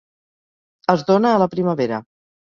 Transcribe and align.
Es 0.93 1.03
dóna 1.09 1.33
a 1.33 1.41
la 1.43 1.47
primavera. 1.51 2.01